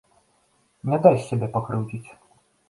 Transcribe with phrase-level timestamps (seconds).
[0.91, 2.09] Не дасць сябе пакрыўдзіць.